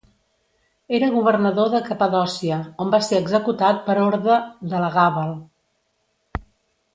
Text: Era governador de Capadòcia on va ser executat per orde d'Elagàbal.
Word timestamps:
Era 0.99 1.09
governador 1.15 1.69
de 1.73 1.81
Capadòcia 1.89 2.57
on 2.85 2.95
va 2.95 3.01
ser 3.09 3.19
executat 3.25 3.85
per 3.91 3.97
orde 4.07 4.39
d'Elagàbal. 4.73 5.37